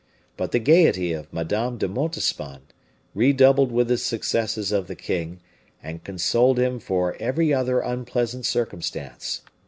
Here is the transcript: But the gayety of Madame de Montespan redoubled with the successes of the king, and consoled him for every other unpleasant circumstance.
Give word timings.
But 0.35 0.51
the 0.51 0.57
gayety 0.57 1.13
of 1.13 1.31
Madame 1.31 1.77
de 1.77 1.87
Montespan 1.87 2.61
redoubled 3.13 3.71
with 3.71 3.87
the 3.87 3.99
successes 3.99 4.71
of 4.71 4.87
the 4.87 4.95
king, 4.95 5.41
and 5.83 6.03
consoled 6.03 6.57
him 6.57 6.79
for 6.79 7.15
every 7.19 7.53
other 7.53 7.81
unpleasant 7.81 8.47
circumstance. 8.47 9.41